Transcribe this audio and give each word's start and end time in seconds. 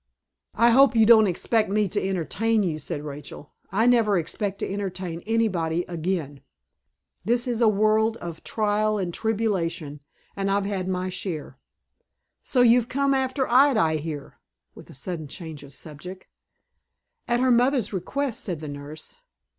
"I 0.55 0.71
hope 0.71 0.95
you 0.95 1.05
don't 1.05 1.27
expect 1.27 1.69
me 1.69 1.87
to 1.89 2.01
entertain 2.01 2.63
you," 2.63 2.79
said 2.79 3.03
Rachel. 3.03 3.53
"I 3.71 3.85
never 3.85 4.17
expect 4.17 4.57
to 4.57 4.67
entertain 4.73 5.21
anybody 5.27 5.85
again. 5.87 6.41
This 7.23 7.47
is 7.47 7.61
a 7.61 7.67
world 7.67 8.17
of 8.17 8.43
trial 8.43 8.97
and 8.97 9.13
tribulation, 9.13 9.99
and 10.35 10.49
I've 10.49 10.65
had 10.65 10.87
my 10.87 11.09
share. 11.09 11.59
So 12.41 12.61
you've 12.61 12.89
come 12.89 13.13
after 13.13 13.47
Ida, 13.47 13.79
I 13.79 13.95
hear?" 13.97 14.39
with 14.73 14.89
a 14.89 14.95
sudden 14.95 15.27
change 15.27 15.61
of 15.61 15.71
subject. 15.71 16.25
"At 17.27 17.39
her 17.39 17.51
mother's 17.51 17.93
request," 17.93 18.43
said 18.43 18.59
the 18.59 18.69
nurse. 18.69 19.17